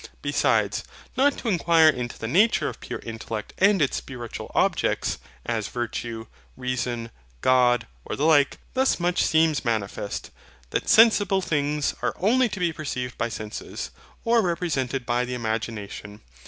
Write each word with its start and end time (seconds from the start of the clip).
Besides, 0.23 0.83
not 1.15 1.37
to 1.37 1.47
inquire 1.47 1.87
into 1.89 2.17
the 2.17 2.27
nature 2.27 2.67
of 2.67 2.79
pure 2.79 3.01
intellect 3.03 3.53
and 3.59 3.83
its 3.83 3.97
spiritual 3.97 4.49
objects, 4.55 5.19
as 5.45 5.67
VIRTUE, 5.67 6.25
REASON, 6.57 7.11
GOD, 7.41 7.85
or 8.03 8.15
the 8.15 8.25
like, 8.25 8.57
thus 8.73 8.99
much 8.99 9.23
seems 9.23 9.63
manifest 9.63 10.31
that 10.71 10.89
sensible 10.89 11.43
things 11.43 11.93
are 12.01 12.15
only 12.19 12.49
to 12.49 12.59
be 12.59 12.73
perceived 12.73 13.15
by 13.19 13.29
sense, 13.29 13.91
or 14.25 14.41
represented 14.41 15.05
by 15.05 15.23
the 15.23 15.35
imagination. 15.35 16.21